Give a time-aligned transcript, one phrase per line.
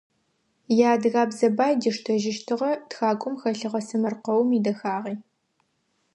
[0.79, 5.15] Иадыгабзэ бай диштэжьыщтыгъэ тхакӏом хэлъыгъэ сэмэркъэум идэхагъи.